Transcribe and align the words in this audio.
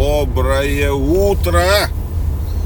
Доброе 0.00 0.92
утро! 0.92 1.62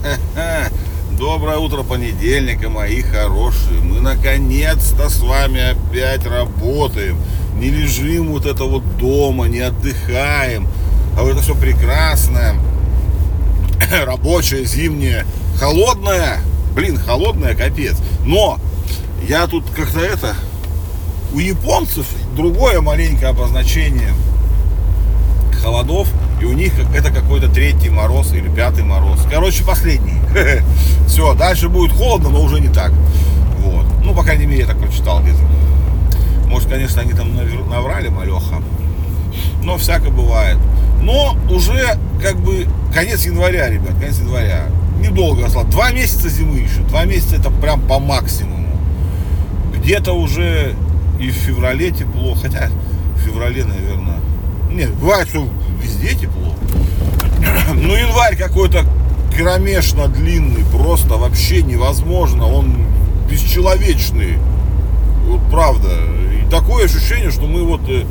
Доброе 1.18 1.58
утро 1.58 1.82
понедельника, 1.82 2.68
мои 2.70 3.02
хорошие. 3.02 3.80
Мы 3.80 4.00
наконец-то 4.00 5.08
с 5.08 5.18
вами 5.18 5.72
опять 5.72 6.24
работаем. 6.26 7.18
Не 7.56 7.70
лежим 7.70 8.28
вот 8.28 8.46
это 8.46 8.62
вот 8.62 8.84
дома, 8.98 9.46
не 9.46 9.58
отдыхаем. 9.58 10.68
А 11.18 11.22
вот 11.22 11.32
это 11.32 11.40
все 11.42 11.56
прекрасное, 11.56 12.54
рабочее, 14.04 14.64
зимнее, 14.64 15.26
холодное. 15.58 16.38
Блин, 16.72 16.98
холодное, 16.98 17.56
капец. 17.56 17.96
Но 18.24 18.60
я 19.28 19.48
тут 19.48 19.64
как-то 19.74 19.98
это... 19.98 20.36
У 21.32 21.40
японцев 21.40 22.06
другое 22.36 22.80
маленькое 22.80 23.30
обозначение 23.30 24.12
холодов 25.60 26.06
и 26.44 26.46
у 26.46 26.52
них 26.52 26.72
это 26.94 27.10
какой-то 27.10 27.48
третий 27.48 27.88
мороз 27.88 28.32
или 28.34 28.48
пятый 28.48 28.84
мороз. 28.84 29.18
Короче, 29.30 29.64
последний. 29.64 30.18
Все, 31.08 31.32
дальше 31.34 31.70
будет 31.70 31.92
холодно, 31.92 32.28
но 32.28 32.42
уже 32.42 32.60
не 32.60 32.68
так. 32.68 32.92
Вот. 33.60 33.86
Ну, 34.04 34.14
по 34.14 34.22
крайней 34.22 34.44
мере, 34.44 34.60
я 34.60 34.66
так 34.66 34.78
прочитал 34.78 35.22
где-то. 35.22 35.38
Может, 36.46 36.68
конечно, 36.68 37.00
они 37.00 37.14
там 37.14 37.34
наврали 37.70 38.08
малеха. 38.08 38.62
Но 39.62 39.78
всяко 39.78 40.10
бывает. 40.10 40.58
Но 41.00 41.34
уже 41.50 41.98
как 42.22 42.36
бы 42.36 42.66
конец 42.92 43.24
января, 43.24 43.70
ребят, 43.70 43.94
конец 43.98 44.18
января. 44.18 44.66
Недолго 45.00 45.46
осталось. 45.46 45.70
Два 45.70 45.92
месяца 45.92 46.28
зимы 46.28 46.58
еще. 46.58 46.80
Два 46.82 47.06
месяца 47.06 47.36
это 47.36 47.50
прям 47.50 47.80
по 47.80 47.98
максимуму. 47.98 48.68
Где-то 49.74 50.12
уже 50.12 50.74
и 51.18 51.30
в 51.30 51.34
феврале 51.34 51.90
тепло. 51.90 52.34
Хотя 52.34 52.68
в 53.16 53.20
феврале, 53.20 53.64
наверное. 53.64 54.18
Нет, 54.70 54.92
бывает, 54.94 55.26
что 55.28 55.48
везде 55.84 56.14
тепло. 56.14 56.54
Ну, 57.74 57.94
январь 57.94 58.36
какой-то 58.36 58.84
кромешно 59.36 60.08
длинный, 60.08 60.64
просто 60.72 61.16
вообще 61.16 61.62
невозможно. 61.62 62.46
Он 62.46 62.86
бесчеловечный. 63.30 64.38
Вот 65.26 65.40
правда. 65.50 65.88
И 66.40 66.50
такое 66.50 66.86
ощущение, 66.86 67.30
что 67.30 67.42
мы 67.42 67.64
вот, 67.64 67.82
э, 67.88 68.04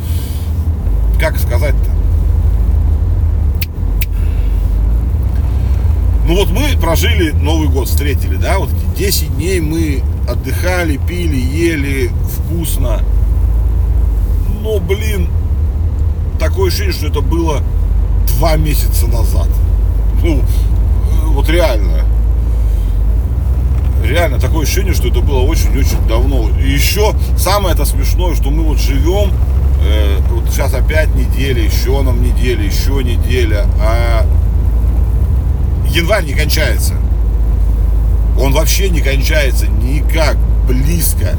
как 1.19 1.37
сказать-то, 1.39 1.93
Ну 6.25 6.35
вот 6.37 6.51
мы 6.51 6.79
прожили 6.79 7.31
Новый 7.31 7.67
год, 7.67 7.89
встретили, 7.89 8.37
да, 8.37 8.57
вот 8.57 8.69
10 8.97 9.35
дней 9.35 9.59
мы 9.59 10.01
отдыхали, 10.27 10.95
пили, 10.95 11.35
ели, 11.35 12.11
вкусно. 12.31 13.01
Но, 14.61 14.79
блин, 14.79 15.27
такое 16.43 16.67
ощущение, 16.67 16.93
что 16.93 17.07
это 17.07 17.21
было 17.21 17.61
два 18.27 18.55
месяца 18.57 19.07
назад. 19.07 19.47
Ну, 20.21 20.41
вот 21.27 21.49
реально. 21.49 22.05
Реально 24.03 24.39
такое 24.39 24.63
ощущение, 24.63 24.93
что 24.93 25.07
это 25.07 25.21
было 25.21 25.39
очень-очень 25.39 26.05
давно. 26.07 26.49
И 26.59 26.69
еще 26.69 27.13
самое 27.37 27.73
это 27.73 27.85
смешное, 27.85 28.35
что 28.35 28.49
мы 28.49 28.63
вот 28.63 28.77
живем, 28.77 29.31
э, 29.85 30.19
вот 30.29 30.49
сейчас 30.49 30.73
опять 30.73 31.15
неделя, 31.15 31.63
еще 31.63 32.01
нам 32.01 32.21
неделя, 32.21 32.63
еще 32.63 33.01
неделя, 33.03 33.65
а 33.79 34.25
январь 35.87 36.25
не 36.25 36.33
кончается. 36.33 36.95
Он 38.37 38.51
вообще 38.51 38.89
не 38.89 38.99
кончается 38.99 39.67
никак 39.67 40.37
близко. 40.67 41.37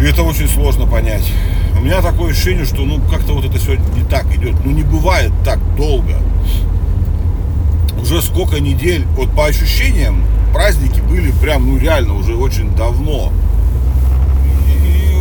И 0.00 0.04
это 0.04 0.22
очень 0.22 0.48
сложно 0.48 0.86
понять. 0.86 1.30
У 1.76 1.80
меня 1.80 2.00
такое 2.02 2.30
ощущение, 2.30 2.64
что 2.64 2.82
ну 2.82 3.00
как-то 3.10 3.32
вот 3.32 3.44
это 3.44 3.58
все 3.58 3.76
не 3.76 4.02
так 4.08 4.24
идет. 4.34 4.54
Ну 4.64 4.70
не 4.70 4.82
бывает 4.82 5.32
так 5.44 5.58
долго. 5.76 6.14
Уже 8.00 8.22
сколько 8.22 8.60
недель, 8.60 9.04
вот 9.16 9.30
по 9.34 9.46
ощущениям, 9.46 10.22
праздники 10.52 11.00
были 11.00 11.30
прям, 11.32 11.68
ну 11.68 11.78
реально, 11.78 12.14
уже 12.14 12.34
очень 12.34 12.74
давно. 12.74 13.32
И 14.68 15.14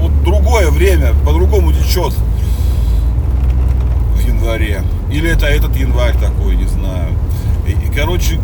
вот 0.00 0.22
другое 0.22 0.70
время, 0.70 1.12
по-другому 1.24 1.72
течет 1.72 2.14
в 4.14 4.26
январе. 4.26 4.82
Или 5.10 5.30
это 5.30 5.46
этот 5.46 5.74
январь 5.76 6.16
такой, 6.18 6.56
не 6.56 6.66
знаю. 6.66 7.12
И, 7.66 7.72
и 7.72 7.90
короче, 7.94 8.38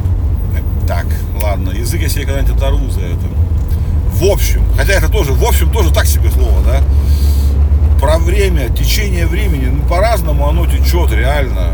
так, 0.87 1.07
ладно, 1.41 1.71
язык 1.71 2.03
я 2.03 2.09
себе 2.09 2.27
когда-нибудь 2.27 2.57
оторву 2.57 2.91
за 2.91 3.01
это. 3.01 3.27
В 4.15 4.25
общем, 4.31 4.63
хотя 4.77 4.93
это 4.93 5.09
тоже, 5.11 5.33
в 5.33 5.45
общем, 5.45 5.71
тоже 5.71 5.93
так 5.93 6.07
себе 6.07 6.31
слово, 6.31 6.63
да? 6.65 6.81
Про 8.01 8.19
время, 8.19 8.69
течение 8.69 9.27
времени, 9.27 9.67
ну, 9.67 9.83
по-разному 9.89 10.49
оно 10.49 10.67
течет, 10.67 11.11
реально. 11.11 11.73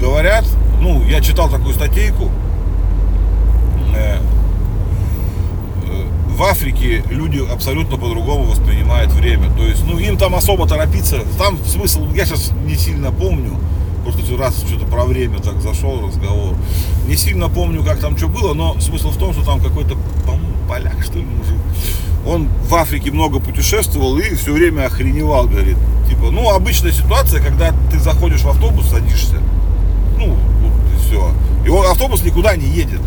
Говорят, 0.00 0.44
ну, 0.80 1.04
я 1.04 1.20
читал 1.20 1.48
такую 1.48 1.72
статейку, 1.72 2.30
э, 3.94 4.18
э, 5.84 6.04
в 6.26 6.42
Африке 6.42 7.04
люди 7.10 7.40
абсолютно 7.48 7.96
по-другому 7.96 8.44
воспринимают 8.44 9.12
время. 9.12 9.50
То 9.56 9.62
есть, 9.62 9.84
ну, 9.86 9.98
им 9.98 10.18
там 10.18 10.34
особо 10.34 10.66
торопиться. 10.66 11.20
Там 11.38 11.58
смысл, 11.64 12.08
я 12.12 12.26
сейчас 12.26 12.50
не 12.64 12.74
сильно 12.74 13.12
помню. 13.12 13.56
Просто 14.02 14.36
раз 14.36 14.64
что-то 14.66 14.84
про 14.86 15.04
время 15.04 15.38
так 15.38 15.62
зашел 15.62 16.04
разговор. 16.08 16.56
Не 17.06 17.16
сильно 17.16 17.48
помню, 17.48 17.84
как 17.84 18.00
там 18.00 18.16
что 18.16 18.26
было, 18.26 18.52
но 18.52 18.80
смысл 18.80 19.10
в 19.10 19.16
том, 19.16 19.32
что 19.32 19.44
там 19.44 19.60
какой-то, 19.60 19.94
по-моему, 20.26 20.49
поляк, 20.70 21.02
что 21.02 21.18
ли, 21.18 21.24
мужик. 21.24 21.58
Он 22.24 22.48
в 22.68 22.74
Африке 22.76 23.10
много 23.10 23.40
путешествовал 23.40 24.16
и 24.18 24.34
все 24.36 24.52
время 24.52 24.86
охреневал, 24.86 25.48
говорит. 25.48 25.76
Типа, 26.08 26.30
ну, 26.30 26.48
обычная 26.50 26.92
ситуация, 26.92 27.42
когда 27.42 27.74
ты 27.90 27.98
заходишь 27.98 28.42
в 28.42 28.48
автобус, 28.48 28.88
садишься. 28.88 29.38
Ну, 30.16 30.36
вот 30.62 30.72
и 30.94 31.06
все. 31.06 31.32
И 31.66 31.68
он, 31.68 31.86
автобус 31.86 32.22
никуда 32.22 32.54
не 32.54 32.66
едет. 32.66 33.00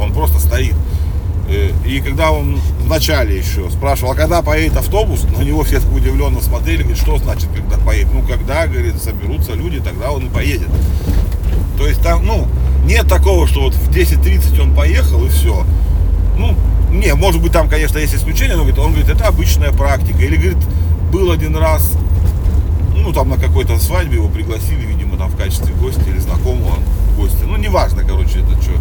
Он 0.00 0.12
просто 0.14 0.38
стоит. 0.40 0.74
Э, 1.48 1.70
и 1.84 2.00
когда 2.00 2.30
он 2.30 2.58
вначале 2.80 3.36
еще 3.36 3.68
спрашивал, 3.70 4.12
а 4.12 4.14
когда 4.14 4.40
поедет 4.40 4.78
автобус, 4.78 5.24
на 5.24 5.42
него 5.42 5.64
все 5.64 5.80
так 5.80 5.92
удивленно 5.92 6.40
смотрели, 6.40 6.78
говорит, 6.78 6.98
что 6.98 7.18
значит, 7.18 7.50
когда 7.54 7.76
поедет? 7.84 8.14
Ну, 8.14 8.22
когда, 8.22 8.66
говорит, 8.66 9.02
соберутся 9.02 9.52
люди, 9.52 9.80
тогда 9.80 10.12
он 10.12 10.26
и 10.26 10.30
поедет. 10.30 10.68
То 11.76 11.86
есть 11.86 12.00
там, 12.00 12.24
ну, 12.24 12.46
нет 12.86 13.06
такого, 13.06 13.46
что 13.46 13.60
вот 13.60 13.74
в 13.74 13.90
10.30 13.90 14.62
он 14.62 14.74
поехал 14.74 15.26
и 15.26 15.28
все. 15.28 15.66
Ну, 16.38 16.56
не, 16.90 17.14
может 17.14 17.42
быть, 17.42 17.52
там, 17.52 17.68
конечно, 17.68 17.98
есть 17.98 18.14
исключения, 18.14 18.56
но 18.56 18.62
он 18.62 18.92
говорит, 18.92 19.08
это 19.08 19.26
обычная 19.26 19.72
практика. 19.72 20.18
Или, 20.18 20.36
говорит, 20.36 20.58
был 21.12 21.30
один 21.30 21.56
раз, 21.56 21.92
ну, 22.94 23.12
там 23.12 23.28
на 23.28 23.36
какой-то 23.36 23.78
свадьбе 23.78 24.16
его 24.16 24.28
пригласили, 24.28 24.86
видимо, 24.86 25.16
там 25.16 25.30
в 25.30 25.36
качестве 25.36 25.74
гостя 25.74 26.02
или 26.08 26.18
знакомого 26.18 26.78
гостя. 27.16 27.44
Ну, 27.46 27.56
неважно, 27.56 28.02
короче, 28.04 28.40
это 28.40 28.60
что. 28.62 28.72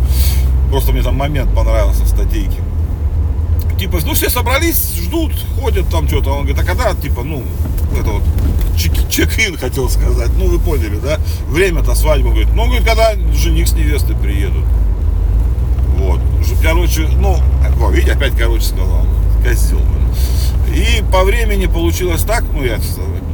Просто 0.70 0.92
мне 0.92 1.02
там 1.02 1.16
момент 1.16 1.54
понравился 1.54 2.04
в 2.04 2.08
статейке. 2.08 2.58
Типа, 3.80 4.00
ну, 4.06 4.14
все 4.14 4.30
собрались, 4.30 4.96
ждут, 4.96 5.34
ходят 5.60 5.90
там 5.90 6.08
что-то. 6.08 6.32
Он 6.32 6.46
говорит, 6.46 6.60
а 6.60 6.64
когда, 6.64 6.94
типа, 6.96 7.24
ну, 7.24 7.44
это 8.00 8.12
вот, 8.12 8.24
чек-ин 8.78 9.58
хотел 9.58 9.90
сказать. 9.90 10.32
Ну, 10.38 10.48
вы 10.48 10.60
поняли, 10.60 10.98
да? 10.98 11.20
Время-то 11.48 11.94
свадьба, 11.96 12.30
говорит. 12.30 12.54
Ну, 12.54 12.66
говорит, 12.66 12.86
когда 12.86 13.14
жених 13.34 13.68
с 13.68 13.74
невестой 13.74 14.16
приедут. 14.16 14.66
Вот. 15.98 16.20
Короче, 16.62 17.08
ну, 17.20 17.38
о, 17.82 17.90
видите, 17.92 18.14
опять 18.14 18.36
короче 18.38 18.66
сказал. 18.66 19.06
Козел. 19.44 19.82
И 20.74 21.04
по 21.12 21.24
времени 21.24 21.68
получилось 21.68 22.24
так, 22.24 22.44
ну, 22.54 22.64
я 22.64 22.78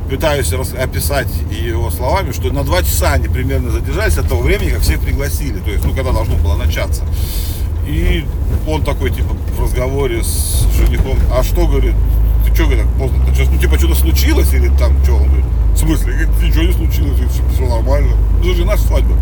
пытаюсь 0.09 0.51
описать 0.51 1.29
его 1.49 1.89
словами, 1.89 2.31
что 2.33 2.51
на 2.51 2.63
два 2.63 2.83
часа 2.83 3.13
они 3.13 3.29
примерно 3.29 3.71
задержались 3.71 4.17
от 4.17 4.27
того 4.27 4.41
времени, 4.41 4.69
как 4.69 4.81
всех 4.81 4.99
пригласили. 4.99 5.59
То 5.59 5.71
есть, 5.71 5.85
ну, 5.85 5.93
когда 5.93 6.11
должно 6.11 6.35
было 6.35 6.55
начаться. 6.55 7.03
И 7.87 8.25
он 8.67 8.83
такой, 8.83 9.09
типа, 9.11 9.35
в 9.57 9.63
разговоре 9.63 10.23
с 10.23 10.67
женихом, 10.77 11.17
а 11.33 11.43
что, 11.43 11.65
говорит, 11.65 11.95
ты 12.45 12.53
что, 12.53 12.65
говорит, 12.65 12.85
поздно, 12.99 13.25
ты 13.25 13.43
ну, 13.49 13.57
типа, 13.57 13.77
что-то 13.77 13.95
случилось, 13.95 14.53
или 14.53 14.69
там, 14.77 15.01
что, 15.03 15.13
он 15.13 15.27
говорит, 15.27 15.45
в 15.73 15.77
смысле, 15.77 16.13
говорит, 16.13 16.29
ничего 16.41 16.63
не 16.63 16.73
случилось, 16.73 17.17
все, 17.17 17.41
все 17.53 17.67
нормально. 17.67 18.15
Ну, 18.41 18.49
это 18.49 18.55
же 18.55 18.65
наша 18.65 18.83
свадьба. 18.83 19.15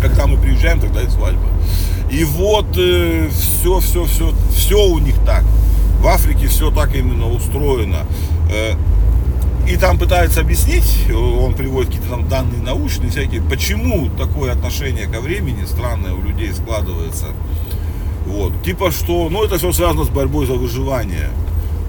Когда 0.00 0.26
мы 0.26 0.38
приезжаем, 0.38 0.80
тогда 0.80 1.02
и 1.02 1.08
свадьба. 1.08 1.46
И 2.10 2.24
вот 2.24 2.66
э, 2.76 3.28
все, 3.30 3.78
все, 3.78 4.04
все, 4.04 4.32
все 4.52 4.84
у 4.88 4.98
них 4.98 5.14
так. 5.24 5.44
В 6.00 6.06
Африке 6.08 6.48
все 6.48 6.70
так 6.70 6.94
именно 6.94 7.30
устроено. 7.30 8.06
Э, 8.50 8.74
и 9.68 9.76
там 9.76 9.98
пытаются 9.98 10.40
объяснить, 10.40 11.06
он 11.12 11.54
приводит 11.54 11.90
какие-то 11.90 12.10
там 12.10 12.28
данные 12.28 12.60
научные 12.60 13.10
всякие, 13.10 13.40
почему 13.40 14.08
такое 14.08 14.52
отношение 14.52 15.06
ко 15.06 15.20
времени 15.20 15.64
странное 15.64 16.12
у 16.12 16.20
людей 16.20 16.52
складывается. 16.52 17.26
Вот. 18.26 18.52
Типа 18.64 18.90
что, 18.90 19.28
ну 19.30 19.44
это 19.44 19.58
все 19.58 19.70
связано 19.72 20.04
с 20.04 20.08
борьбой 20.08 20.46
за 20.46 20.54
выживание. 20.54 21.30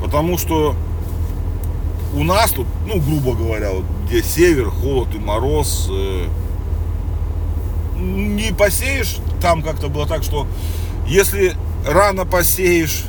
Потому 0.04 0.38
что 0.38 0.76
у 2.14 2.24
нас 2.24 2.52
тут, 2.52 2.68
ну, 2.86 3.00
грубо 3.00 3.34
говоря, 3.34 3.72
вот, 3.72 3.86
где 4.08 4.22
север, 4.22 4.70
холод 4.70 5.08
и 5.16 5.20
мороз, 5.20 5.88
э, 5.90 6.26
не 7.98 8.52
посеешь, 8.52 9.18
там 9.42 9.62
как-то 9.62 9.90
было 9.90 10.08
так, 10.08 10.24
что 10.24 10.48
если 11.08 11.54
рано 11.86 12.26
посеешь, 12.26 13.04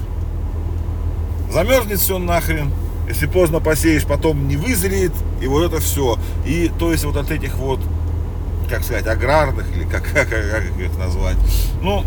замерзнет 1.50 2.00
все 2.00 2.18
нахрен, 2.18 2.72
Если 3.08 3.26
поздно 3.26 3.60
посеешь, 3.60 4.04
потом 4.04 4.48
не 4.48 4.56
вызреет, 4.56 5.12
и 5.40 5.46
вот 5.46 5.64
это 5.64 5.80
все. 5.80 6.16
И 6.46 6.70
то 6.78 6.92
есть 6.92 7.04
вот 7.04 7.16
от 7.16 7.30
этих 7.30 7.56
вот, 7.56 7.80
как 8.70 8.84
сказать, 8.84 9.06
аграрных, 9.06 9.66
или 9.76 9.84
как, 9.84 10.04
как, 10.14 10.30
как 10.30 10.64
их 10.78 10.98
назвать, 10.98 11.36
ну, 11.82 12.04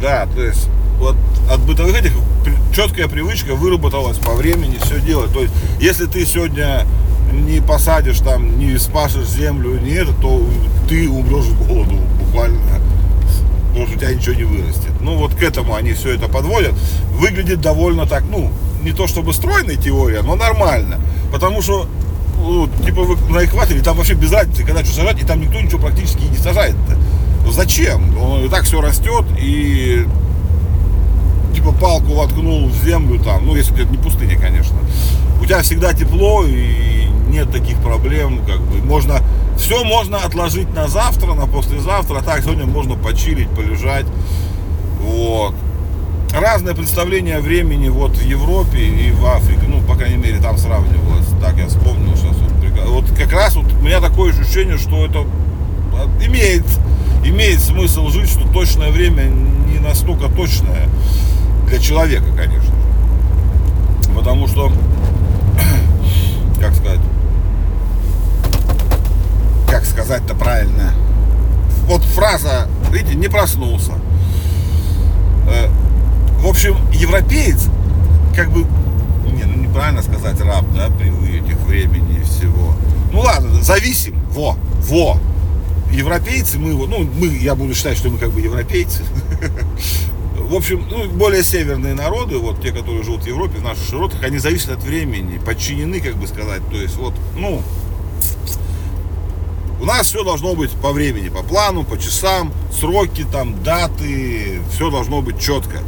да, 0.00 0.26
то 0.34 0.42
есть 0.42 0.68
вот 0.98 1.16
от 1.50 1.60
бытовых 1.60 1.98
этих 1.98 2.12
четкая 2.74 3.08
привычка 3.08 3.54
выработалась 3.54 4.18
по 4.18 4.32
времени 4.32 4.78
все 4.82 5.00
делать. 5.00 5.32
То 5.32 5.42
есть, 5.42 5.52
если 5.80 6.06
ты 6.06 6.24
сегодня 6.24 6.86
не 7.32 7.60
посадишь 7.60 8.20
там, 8.20 8.58
не 8.58 8.78
спашешь 8.78 9.28
землю, 9.28 9.78
не 9.80 9.92
это, 9.92 10.12
то 10.12 10.44
ты 10.88 11.08
умрешь 11.08 11.46
с 11.46 11.52
голоду 11.52 11.96
буквально. 12.18 12.60
Потому 13.68 13.86
что 13.86 13.96
у 13.96 13.98
тебя 13.98 14.14
ничего 14.14 14.34
не 14.34 14.44
вырастет. 14.44 14.92
Ну 15.00 15.16
вот 15.16 15.34
к 15.34 15.42
этому 15.42 15.74
они 15.74 15.92
все 15.92 16.14
это 16.14 16.28
подводят. 16.28 16.74
Выглядит 17.14 17.60
довольно 17.60 18.06
так, 18.06 18.24
ну, 18.28 18.50
не 18.82 18.92
то 18.92 19.06
чтобы 19.06 19.32
стройная 19.32 19.76
теория, 19.76 20.22
но 20.22 20.34
нормально. 20.34 20.98
Потому 21.32 21.62
что 21.62 21.86
ну, 22.40 22.68
типа 22.84 23.02
вы 23.02 23.16
на 23.32 23.44
экваторе, 23.44 23.80
там 23.80 23.96
вообще 23.96 24.14
без 24.14 24.32
разницы, 24.32 24.64
когда 24.64 24.84
что 24.84 24.94
сажать, 24.94 25.22
и 25.22 25.26
там 25.26 25.40
никто 25.40 25.60
ничего 25.60 25.78
практически 25.80 26.22
не 26.24 26.36
сажает. 26.36 26.74
-то. 26.74 26.98
Ну 27.44 27.52
зачем? 27.52 28.12
Ну, 28.12 28.44
и 28.44 28.48
так 28.48 28.64
все 28.64 28.80
растет, 28.80 29.24
и 29.38 30.06
типа 31.54 31.72
палку 31.72 32.14
воткнул 32.14 32.68
в 32.68 32.84
землю 32.84 33.20
там, 33.20 33.46
ну 33.46 33.56
если 33.56 33.74
это 33.82 33.90
не 33.90 33.98
пустыня, 33.98 34.38
конечно. 34.38 34.76
У 35.40 35.44
тебя 35.44 35.62
всегда 35.62 35.92
тепло 35.94 36.44
и 36.44 37.06
нет 37.28 37.50
таких 37.50 37.78
проблем, 37.78 38.44
как 38.46 38.60
бы 38.60 38.76
можно, 38.84 39.20
все 39.56 39.84
можно 39.84 40.18
отложить 40.18 40.72
на 40.74 40.88
завтра, 40.88 41.34
на 41.34 41.46
послезавтра, 41.46 42.18
а 42.18 42.22
так 42.22 42.42
сегодня 42.42 42.66
можно 42.66 42.96
почилить, 42.96 43.48
полежать, 43.50 44.06
вот. 45.00 45.54
Разное 46.32 46.74
представление 46.74 47.40
времени 47.40 47.88
вот 47.88 48.16
в 48.16 48.22
Европе 48.22 48.78
и 48.78 49.10
в 49.10 49.26
Африке, 49.26 49.62
ну, 49.66 49.80
по 49.80 49.96
крайней 49.96 50.16
мере, 50.18 50.38
там 50.38 50.56
сравнивалось, 50.56 51.26
так 51.40 51.56
я 51.56 51.66
вспомнил 51.66 52.14
сейчас. 52.16 52.36
Вот, 52.36 53.04
вот 53.04 53.18
как 53.18 53.32
раз 53.32 53.56
вот 53.56 53.66
у 53.72 53.82
меня 53.82 54.00
такое 54.00 54.32
ощущение, 54.32 54.78
что 54.78 55.04
это 55.04 55.24
имеет, 56.24 56.64
имеет 57.24 57.60
смысл 57.60 58.08
жить, 58.08 58.30
что 58.30 58.46
точное 58.52 58.90
время 58.90 59.24
не 59.24 59.78
настолько 59.78 60.28
точное 60.28 60.88
для 61.66 61.78
человека, 61.78 62.26
конечно. 62.36 62.74
Потому 64.14 64.46
что, 64.46 64.72
как 66.60 66.74
сказать, 66.74 67.00
как 69.68 69.84
сказать-то 69.84 70.34
правильно, 70.34 70.92
вот 71.86 72.02
фраза, 72.04 72.68
видите, 72.92 73.16
не 73.16 73.28
проснулся. 73.28 73.92
Э, 75.48 75.68
в 76.40 76.46
общем, 76.46 76.76
европеец, 76.92 77.66
как 78.36 78.50
бы, 78.50 78.60
не, 79.32 79.44
ну 79.44 79.62
неправильно 79.62 80.02
сказать 80.02 80.40
раб, 80.40 80.64
да, 80.74 80.88
при 80.90 81.08
этих 81.38 81.58
времени 81.60 82.20
и 82.20 82.22
всего. 82.22 82.74
Ну 83.12 83.20
ладно, 83.20 83.62
зависим, 83.62 84.14
во, 84.30 84.56
во, 84.88 85.18
европейцы, 85.90 86.58
мы, 86.58 86.72
ну, 86.86 87.08
мы, 87.18 87.28
я 87.28 87.54
буду 87.54 87.74
считать, 87.74 87.96
что 87.96 88.10
мы 88.10 88.18
как 88.18 88.30
бы 88.30 88.40
европейцы. 88.40 89.02
В 90.50 90.54
общем, 90.56 90.84
ну, 90.90 91.08
более 91.08 91.44
северные 91.44 91.94
народы, 91.94 92.36
вот 92.36 92.60
те, 92.60 92.72
которые 92.72 93.04
живут 93.04 93.22
в 93.22 93.26
Европе, 93.28 93.58
в 93.58 93.62
наших 93.62 93.84
широтах, 93.88 94.20
они 94.24 94.38
зависят 94.38 94.70
от 94.70 94.82
времени, 94.82 95.38
подчинены, 95.38 96.00
как 96.00 96.16
бы 96.16 96.26
сказать. 96.26 96.60
То 96.72 96.76
есть, 96.76 96.96
вот, 96.96 97.14
ну, 97.36 97.62
у 99.80 99.84
нас 99.84 100.08
все 100.08 100.24
должно 100.24 100.56
быть 100.56 100.72
по 100.72 100.90
времени, 100.90 101.28
по 101.28 101.44
плану, 101.44 101.84
по 101.84 101.96
часам, 101.96 102.52
сроки, 102.72 103.24
там, 103.30 103.62
даты, 103.62 104.58
все 104.74 104.90
должно 104.90 105.22
быть 105.22 105.40
четко. 105.40 105.78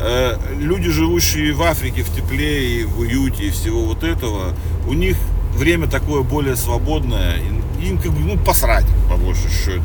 Э, 0.00 0.38
люди, 0.58 0.88
живущие 0.88 1.52
в 1.52 1.62
Африке 1.62 2.02
в 2.02 2.08
тепле 2.16 2.80
и 2.80 2.84
в 2.84 3.00
уюте 3.00 3.48
и 3.48 3.50
всего 3.50 3.82
вот 3.84 4.02
этого, 4.02 4.54
у 4.88 4.94
них 4.94 5.18
время 5.54 5.88
такое 5.88 6.22
более 6.22 6.56
свободное, 6.56 7.36
им 7.82 7.98
как 7.98 8.12
бы, 8.12 8.20
ну, 8.20 8.38
посрать, 8.38 8.86
по 9.10 9.16
большему 9.18 9.50
счету. 9.50 9.82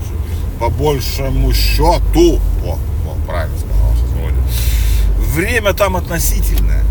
По 0.58 0.70
большему 0.70 1.52
счету. 1.52 2.40
О, 2.64 2.78
о 3.06 3.28
правильно 3.28 3.58
сказал. 3.58 3.75
Время 5.36 5.74
там 5.74 5.98
относительное. 5.98 6.84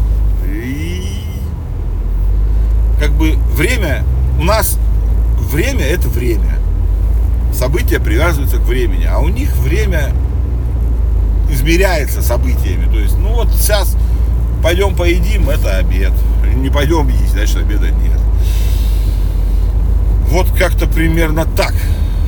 И 0.44 1.19
как 3.00 3.12
бы 3.12 3.37
время, 3.55 4.05
у 4.38 4.44
нас 4.44 4.79
время 5.50 5.87
это 5.87 6.08
время. 6.08 6.58
События 7.55 7.99
привязываются 7.99 8.58
к 8.58 8.64
времени, 8.67 9.06
а 9.06 9.20
у 9.20 9.29
них 9.29 9.56
время 9.56 10.12
измеряется 11.50 12.20
событиями. 12.20 12.85
То 12.93 12.99
есть, 12.99 13.17
ну 13.17 13.32
вот 13.32 13.50
сейчас 13.52 13.96
пойдем 14.62 14.94
поедим, 14.94 15.49
это 15.49 15.79
обед. 15.79 16.12
Не 16.55 16.69
пойдем 16.69 17.08
есть, 17.08 17.32
значит 17.32 17.56
обеда 17.56 17.90
нет. 17.90 18.20
Вот 20.29 20.50
как-то 20.50 20.87
примерно 20.87 21.47
так. 21.47 21.73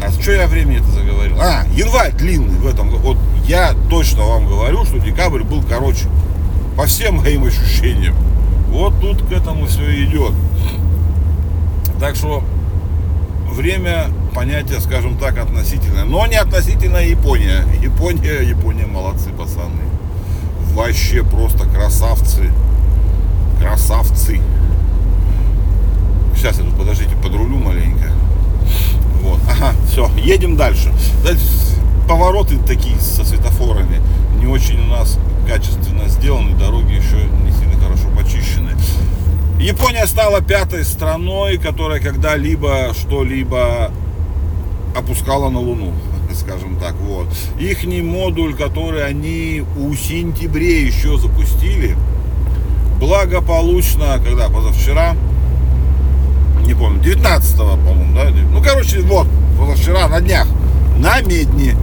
А 0.03 0.11
что 0.11 0.33
я 0.33 0.47
времени 0.47 0.79
это 0.79 0.91
заговорил? 0.91 1.41
А, 1.41 1.65
январь 1.75 2.13
длинный 2.13 2.59
в 2.59 2.67
этом. 2.67 2.91
Вот 2.91 3.17
я 3.47 3.75
точно 3.89 4.25
вам 4.25 4.47
говорю, 4.47 4.85
что 4.85 4.99
декабрь 4.99 5.43
был 5.43 5.63
короче. 5.63 6.07
По 6.77 6.87
всем 6.87 7.17
моим 7.17 7.45
ощущениям. 7.45 8.15
Вот 8.69 9.01
тут 9.01 9.27
к 9.27 9.33
этому 9.33 9.67
все 9.67 10.05
идет. 10.05 10.33
Так 11.99 12.15
что 12.15 12.45
время 13.51 14.09
понятие, 14.35 14.81
скажем 14.81 15.17
так, 15.17 15.39
относительное. 15.39 16.05
Но 16.05 16.27
не 16.27 16.37
относительно 16.37 16.99
Япония. 16.99 17.65
Япония, 17.83 18.43
Япония 18.43 18.87
молодцы, 18.87 19.31
пацаны. 19.31 19.83
Вообще 20.75 21.25
просто 21.25 21.67
красавцы. 21.67 22.51
Красавцы. 23.59 24.43
Сейчас 26.37 26.59
я 26.59 26.65
тут, 26.65 26.77
подождите, 26.77 27.17
подрулю 27.23 27.57
маленько. 27.57 28.11
Вот, 29.26 29.40
ага, 29.50 29.75
все, 29.90 30.08
едем 30.17 30.56
дальше. 30.56 30.93
Повороты 32.08 32.58
такие 32.58 32.96
со 33.00 33.25
светофорами 33.25 34.00
не 34.38 34.47
очень 34.47 34.80
у 34.80 34.87
нас 34.87 35.18
качественно 35.49 36.09
сделаны, 36.09 36.56
дороги 36.56 36.92
еще 36.92 37.16
не 37.45 37.50
сильно 37.50 37.75
хорошо 37.80 38.04
почищены. 38.16 38.71
Япония 39.59 40.06
стала 40.06 40.40
пятой 40.40 40.85
страной, 40.85 41.59
которая 41.59 41.99
когда-либо 41.99 42.92
что-либо 42.95 43.90
опускала 44.95 45.50
на 45.50 45.59
Луну, 45.59 45.92
скажем 46.35 46.76
так, 46.76 46.95
вот. 47.00 47.26
Ихний 47.59 48.02
модуль, 48.02 48.54
который 48.54 49.04
они 49.04 49.64
у 49.76 49.92
сентябре 49.95 50.83
еще 50.87 51.18
запустили, 51.18 51.97
благополучно, 53.00 54.21
когда 54.25 54.49
позавчера, 54.49 55.16
не 56.66 56.75
помню, 56.75 57.00
19 57.00 57.56
по-моему, 57.56 58.14
да? 58.14 58.30
Ну, 58.52 58.62
короче, 58.62 59.00
вот, 59.00 59.26
вчера 59.76 60.08
на 60.08 60.20
днях, 60.20 60.46
на 60.99 61.20
Медне 61.20 61.76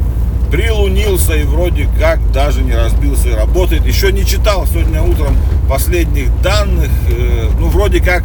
прилунился 0.52 1.34
и 1.34 1.44
вроде 1.44 1.90
как 2.00 2.32
даже 2.32 2.62
не 2.62 2.76
разбился 2.76 3.30
и 3.30 3.34
работает. 3.34 3.86
Еще 3.86 4.12
не 4.12 4.26
читал 4.26 4.68
сегодня 4.68 5.02
утром 5.02 5.36
последних 5.68 6.30
данных, 6.42 6.92
э, 7.10 7.50
ну, 7.60 7.70
вроде 7.70 8.02
как 8.02 8.24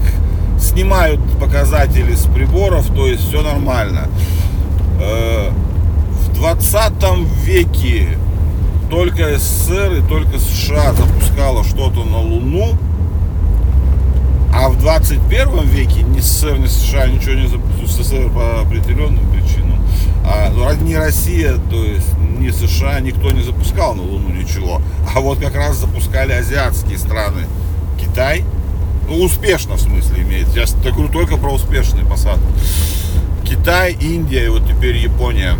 снимают 0.60 1.20
показатели 1.38 2.14
с 2.14 2.26
приборов, 2.26 2.86
то 2.94 3.06
есть 3.06 3.26
все 3.28 3.42
нормально. 3.42 4.08
Э, 5.00 5.50
в 6.10 6.34
20 6.34 6.92
веке 7.44 8.18
только 8.90 9.38
СССР 9.38 9.92
и 9.94 10.08
только 10.08 10.38
США 10.38 10.92
запускало 10.92 11.64
что-то 11.64 12.04
на 12.04 12.18
Луну, 12.18 12.76
а 14.58 14.70
в 14.70 14.78
21 14.80 15.68
веке 15.68 16.02
ни 16.02 16.18
СССР, 16.18 16.58
ни 16.58 16.66
США 16.66 17.06
ничего 17.06 17.34
не 17.34 17.46
запустили, 17.46 17.86
СССР 17.86 18.28
по 18.28 18.60
определенным 18.62 19.24
причинам, 19.30 19.80
а 20.24 20.50
ну, 20.52 20.68
не 20.84 20.96
Россия, 20.96 21.54
то 21.70 21.84
есть 21.84 22.12
ни 22.18 22.50
США, 22.50 22.98
никто 22.98 23.30
не 23.30 23.42
запускал 23.42 23.94
на 23.94 24.02
Луну 24.02 24.30
ничего. 24.30 24.82
А 25.14 25.20
вот 25.20 25.38
как 25.38 25.54
раз 25.54 25.76
запускали 25.76 26.32
азиатские 26.32 26.98
страны. 26.98 27.42
Китай, 28.00 28.44
ну 29.08 29.22
успешно 29.22 29.74
в 29.74 29.80
смысле 29.80 30.22
имеет. 30.22 30.48
Я 30.48 30.64
говорю 30.90 31.08
только 31.08 31.36
про 31.36 31.52
успешные 31.52 32.04
посадки. 32.04 32.42
Китай, 33.44 33.92
Индия 33.92 34.46
и 34.46 34.48
вот 34.48 34.66
теперь 34.66 34.96
Япония. 34.96 35.54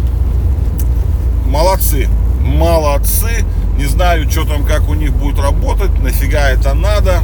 Молодцы, 1.46 2.08
молодцы. 2.42 3.44
Не 3.76 3.84
знаю, 3.84 4.28
что 4.28 4.44
там, 4.44 4.64
как 4.64 4.88
у 4.88 4.94
них 4.94 5.12
будет 5.12 5.38
работать, 5.38 6.02
нафига 6.02 6.50
это 6.50 6.74
надо. 6.74 7.22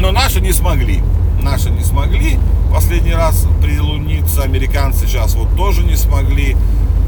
Но 0.00 0.12
наши 0.12 0.38
не 0.50 0.54
смогли. 0.54 1.00
Наши 1.42 1.70
не 1.70 1.84
смогли 1.84 2.36
последний 2.72 3.14
раз 3.14 3.46
прилуниться. 3.62 4.42
Американцы 4.42 5.06
сейчас 5.06 5.36
вот 5.36 5.54
тоже 5.56 5.84
не 5.84 5.94
смогли. 5.94 6.56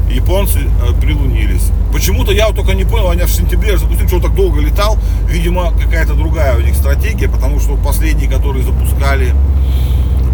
Японцы 0.09 0.59
э, 0.59 1.01
прилунились. 1.01 1.69
Почему-то 1.91 2.31
я 2.31 2.47
вот 2.47 2.55
только 2.55 2.73
не 2.73 2.85
понял, 2.85 3.09
они 3.09 3.23
в 3.23 3.29
сентябре 3.29 3.77
запустили, 3.77 4.07
что 4.07 4.21
так 4.21 4.33
долго 4.33 4.61
летал. 4.61 4.97
Видимо, 5.27 5.73
какая-то 5.73 6.13
другая 6.13 6.55
у 6.57 6.61
них 6.61 6.73
стратегия, 6.73 7.27
потому 7.27 7.59
что 7.59 7.75
последние, 7.75 8.29
которые 8.29 8.63
запускали 8.63 9.35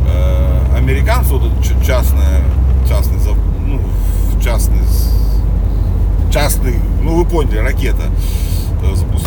э, 0.08 0.78
американцы, 0.78 1.34
вот 1.34 1.52
это 1.52 1.84
частная, 1.84 2.44
частный, 2.88 3.18
ну, 3.66 3.82
частный, 4.44 4.82
частный, 6.32 6.76
ну 7.02 7.16
вы 7.16 7.26
поняли, 7.26 7.58
ракета 7.58 8.04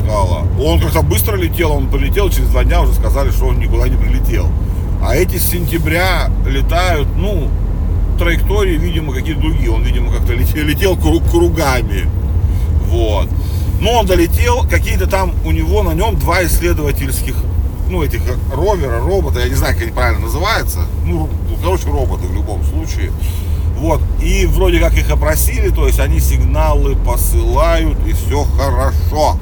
запускала. 0.02 0.46
Он 0.60 0.80
как-то 0.80 1.02
быстро 1.02 1.36
летел, 1.36 1.72
он 1.72 1.88
полетел, 1.88 2.30
через 2.30 2.48
два 2.48 2.64
дня 2.64 2.82
уже 2.82 2.94
сказали, 2.94 3.30
что 3.30 3.46
он 3.46 3.58
никуда 3.58 3.88
не 3.88 3.96
прилетел. 3.96 4.48
А 5.02 5.16
эти 5.16 5.36
с 5.36 5.50
сентября 5.50 6.30
летают, 6.46 7.08
ну, 7.16 7.48
траектории, 8.18 8.76
видимо, 8.76 9.12
какие-то 9.12 9.40
другие. 9.40 9.70
Он, 9.70 9.82
видимо, 9.82 10.12
как-то 10.12 10.34
летел, 10.34 10.64
летел 10.64 10.96
кругами. 10.96 12.08
Вот. 12.88 13.28
Но 13.80 13.98
он 13.98 14.06
долетел, 14.06 14.64
какие-то 14.68 15.06
там 15.08 15.32
у 15.44 15.50
него 15.50 15.82
на 15.82 15.92
нем 15.92 16.16
два 16.16 16.44
исследовательских, 16.44 17.34
ну, 17.88 18.02
этих 18.02 18.20
ровера, 18.54 19.00
робота, 19.00 19.40
я 19.40 19.48
не 19.48 19.54
знаю, 19.54 19.74
как 19.74 19.82
они 19.82 19.92
правильно 19.92 20.26
называются. 20.26 20.80
Ну, 21.04 21.28
короче, 21.62 21.86
роботы 21.86 22.26
в 22.26 22.34
любом 22.34 22.62
случае. 22.64 23.10
Вот, 23.76 24.00
и 24.22 24.46
вроде 24.46 24.78
как 24.78 24.96
их 24.96 25.10
опросили, 25.10 25.70
то 25.70 25.88
есть 25.88 25.98
они 25.98 26.20
сигналы 26.20 26.94
посылают, 26.94 27.98
и 28.06 28.12
все 28.12 28.44
хорошо. 28.44 29.36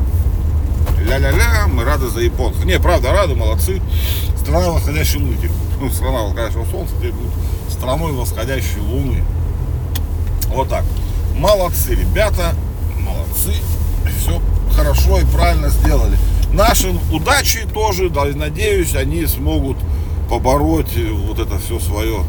Ля-ля-ля, 1.00 1.66
мы 1.68 1.84
рады 1.84 2.08
за 2.08 2.20
японцев. 2.20 2.64
Не, 2.64 2.78
правда, 2.78 3.12
рады, 3.12 3.34
молодцы. 3.34 3.80
Страна 4.38 4.70
восходящей 4.70 5.20
луны. 5.20 5.36
Ну, 5.80 5.90
страна 5.90 6.22
восходящего 6.22 6.64
солнца 6.66 6.94
теперь 6.96 7.12
будет 7.12 7.32
страной 7.70 8.12
восходящей 8.12 8.80
луны. 8.80 9.24
Вот 10.48 10.68
так. 10.68 10.84
Молодцы, 11.36 11.94
ребята, 11.94 12.54
молодцы. 12.98 13.54
Все 14.18 14.40
хорошо 14.74 15.20
и 15.20 15.24
правильно 15.24 15.68
сделали. 15.70 16.16
Наши 16.52 16.92
удачи 17.12 17.66
тоже, 17.72 18.10
да, 18.10 18.24
надеюсь, 18.24 18.94
они 18.94 19.26
смогут 19.26 19.76
побороть 20.28 20.96
вот 21.26 21.38
это 21.38 21.58
все 21.58 21.78
свое 21.78 22.24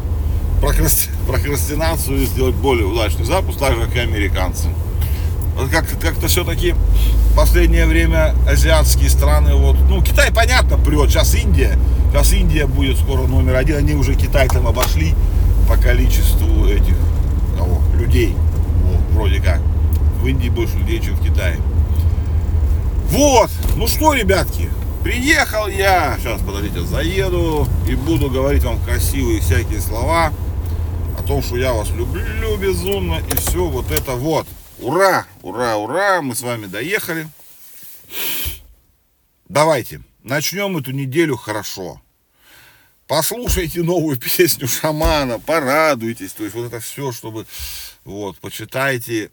прокрасти... 0.60 1.10
прокрастинацию 1.26 2.22
и 2.22 2.26
сделать 2.26 2.54
более 2.54 2.86
удачный 2.86 3.24
запуск, 3.24 3.58
так 3.58 3.74
же, 3.74 3.86
как 3.86 3.96
и 3.96 4.00
американцы. 4.00 4.68
Как, 5.70 5.86
как-то 6.00 6.28
все-таки 6.28 6.72
в 6.72 7.36
последнее 7.36 7.86
время 7.86 8.34
азиатские 8.48 9.10
страны, 9.10 9.54
вот, 9.54 9.76
ну, 9.88 10.02
Китай, 10.02 10.32
понятно, 10.32 10.78
прет, 10.78 11.10
сейчас 11.10 11.34
Индия, 11.34 11.78
сейчас 12.10 12.32
Индия 12.32 12.66
будет 12.66 12.98
скоро 12.98 13.26
номер 13.26 13.56
один, 13.56 13.76
они 13.76 13.94
уже 13.94 14.14
Китай 14.14 14.48
там 14.48 14.66
обошли 14.66 15.14
по 15.68 15.76
количеству 15.76 16.66
этих, 16.66 16.96
кого, 17.56 17.82
людей, 17.94 18.34
вот, 18.84 19.00
вроде 19.12 19.40
как. 19.40 19.60
В 20.22 20.26
Индии 20.26 20.48
больше 20.48 20.76
людей, 20.76 21.00
чем 21.00 21.16
в 21.16 21.22
Китае. 21.22 21.58
Вот, 23.10 23.50
ну 23.76 23.86
что, 23.86 24.14
ребятки, 24.14 24.70
приехал 25.02 25.68
я, 25.68 26.16
сейчас, 26.20 26.40
подождите, 26.40 26.80
заеду 26.80 27.66
и 27.88 27.94
буду 27.94 28.30
говорить 28.30 28.64
вам 28.64 28.78
красивые 28.80 29.40
всякие 29.40 29.80
слова 29.80 30.32
о 31.18 31.22
том, 31.22 31.42
что 31.42 31.56
я 31.56 31.72
вас 31.72 31.90
люблю 31.90 32.56
безумно 32.56 33.18
и 33.30 33.36
все 33.36 33.66
вот 33.66 33.90
это 33.90 34.12
вот. 34.12 34.46
Ура, 34.82 35.28
ура, 35.42 35.76
ура, 35.76 36.22
мы 36.22 36.34
с 36.34 36.40
вами 36.40 36.66
доехали. 36.66 37.28
Давайте, 39.48 40.02
начнем 40.24 40.76
эту 40.76 40.90
неделю 40.90 41.36
хорошо. 41.36 42.02
Послушайте 43.06 43.82
новую 43.84 44.18
песню 44.36 44.66
шамана, 44.66 45.38
порадуйтесь, 45.38 46.32
то 46.32 46.42
есть 46.42 46.56
вот 46.56 46.66
это 46.66 46.80
все, 46.80 47.12
чтобы, 47.12 47.46
вот, 48.04 48.38
почитайте 48.38 49.30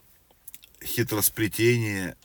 хитросплетение 0.85 2.15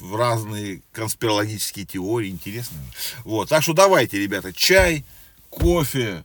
в 0.00 0.16
разные 0.16 0.82
конспирологические 0.90 1.86
теории, 1.86 2.30
интересные. 2.30 2.90
Вот, 3.22 3.48
так 3.48 3.62
что 3.62 3.74
давайте, 3.74 4.18
ребята, 4.18 4.52
чай, 4.52 5.04
кофе, 5.50 6.24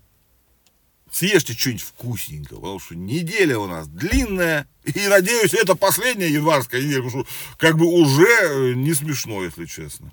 съешьте 1.12 1.53
что-нибудь 1.53 1.84
вкусненького, 1.84 2.60
потому 2.60 2.80
что 2.80 2.96
неделя 2.96 3.60
у 3.60 3.68
нас 3.68 3.88
длинная, 3.88 4.68
и 4.86 5.08
надеюсь, 5.08 5.53
это 5.53 5.75
последняя 5.75 6.30
январская 6.30 6.82
неделя, 6.82 7.03
потому 7.03 7.25
что 7.25 7.34
как 7.58 7.77
бы 7.77 7.86
уже 7.86 8.25
э, 8.25 8.74
не 8.74 8.94
смешно, 8.94 9.44
если 9.44 9.65
честно. 9.65 10.12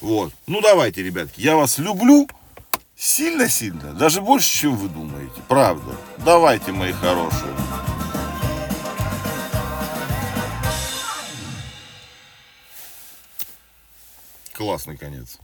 Вот, 0.00 0.34
ну 0.46 0.60
давайте, 0.60 1.02
ребятки, 1.02 1.40
я 1.40 1.56
вас 1.56 1.78
люблю 1.78 2.28
сильно-сильно, 2.96 3.94
даже 3.94 4.20
больше, 4.20 4.52
чем 4.52 4.76
вы 4.76 4.88
думаете, 4.88 5.40
правда. 5.48 5.96
Давайте, 6.18 6.72
мои 6.72 6.92
хорошие. 6.92 7.54
Классный 14.52 14.98
конец. 14.98 15.38